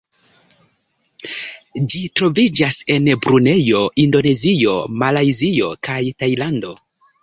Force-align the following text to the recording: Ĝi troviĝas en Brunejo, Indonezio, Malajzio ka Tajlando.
Ĝi 1.91 2.01
troviĝas 2.21 2.81
en 2.97 3.11
Brunejo, 3.27 3.85
Indonezio, 4.09 4.77
Malajzio 5.05 5.75
ka 5.89 6.05
Tajlando. 6.23 6.79